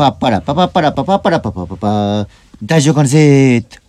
[0.00, 2.26] パッパラパパパラパパパラパパパパ
[2.64, 3.82] 大丈夫かねぜーっと。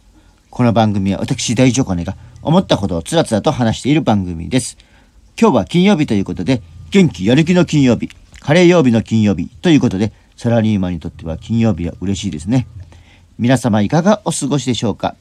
[0.50, 4.78] この番組は私大丈夫かねが思ったことをつらつらと話している番組です。
[5.39, 8.10] 今日は金曜日ということで、元気やる気の金曜日、
[8.42, 12.67] カレー曜日の金曜日ということで、サラリーマンにとっては金曜日は嬉しいですね。
[13.39, 15.15] 皆様いかがお過ごしでしょうか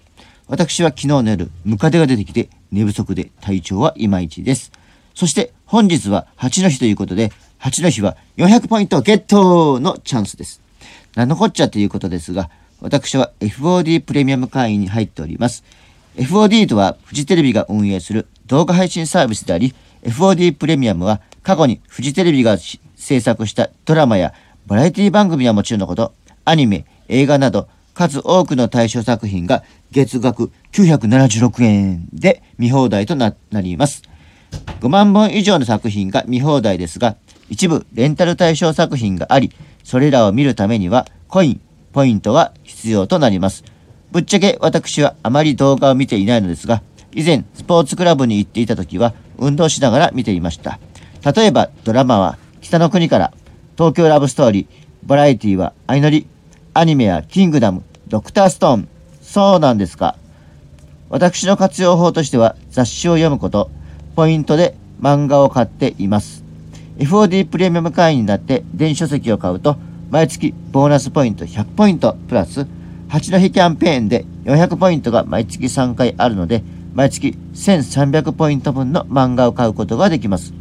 [0.48, 4.72] 私は昨日の夜、ムカデが出てきて寝不足で体調はいまいちです。
[5.14, 7.30] そして本日は8の日ということで、
[7.60, 10.60] 8の日は400ポイントゲットのチャンスです。
[11.14, 12.50] 何のこっちゃということですが、
[12.80, 15.64] 私は FOD プレミアム会員に入っております。
[16.16, 22.56] FOD とはフジテレビが運営する動画配信サービスであり、FOD プレミアムは過去にフジテレビが
[22.96, 24.34] 制作したドラマや
[24.66, 26.12] バラエティ番組はもちろんのこと、
[26.44, 34.02] アニメ、映画など数多くの対象作品が月額976円で見放題となります。
[34.80, 37.16] 5万本以上の作品が見放題ですが、
[37.48, 39.52] 一部レンタル対象作品があり、
[39.84, 41.60] それらを見るためにはコイン、
[41.92, 43.64] ポイントが必要となります。
[44.10, 50.78] ぶっちゃけ私はあまり動画を見ていないのですが、以前スポーツクラブに行っていた時は運動しながら見ていました。
[51.34, 53.32] 例えばドラマは北の国から、
[53.76, 54.66] 東京ラブストーリー、
[55.04, 56.26] バラエティは相乗り、
[56.74, 58.88] アニメはキングダム、ドクターストーン。
[59.22, 60.16] そうなんですか。
[61.08, 63.70] 私の活用法としては雑誌を読むこと、
[64.14, 66.44] ポイントで漫画を買っています。
[67.00, 69.78] FOD プレミアム会員になって電子書籍を買うと、
[70.10, 72.66] 毎月ボーナスポイント100ポイントプラス、
[73.08, 76.62] 8の日キャンペーンで400ポイントが毎月3回あるので、
[76.92, 80.52] 毎月1300ポイント分の漫画を買うことができます。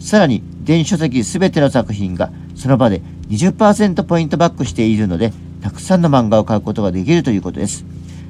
[0.00, 7.84] さらに、電子書籍すべての作品がその場で20%ポイントバックしているので、たくさんの漫画を買うことができるということです。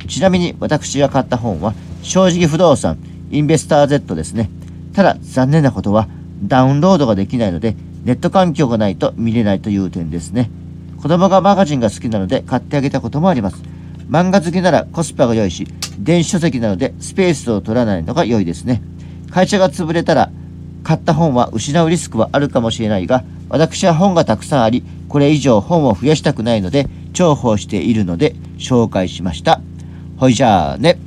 [0.08, 2.98] ちなみに私が買った本は、正直不動産、
[3.30, 4.50] インベスター Z ですね。
[4.94, 6.08] ただ残念なことは、
[6.42, 10.50] ダウンロードができないので、ネット環境がないと見れないという点ですね。
[11.00, 13.62] 子供がマガジンが好きなので買ってあげたこともあります。
[14.08, 15.66] 漫画好きならコスパが良いし、
[15.98, 18.82] 電子書籍なのでスペースを取らないのが良いですね。
[19.30, 20.30] 会社が潰れたら、
[20.82, 29.60] 買った本は失うリスクはあるかもしれないが、私は本がたくさんあり、これ以上本を増やしたくないので、重宝しているので紹介しました。
[30.16, 30.98] ほいじゃあね。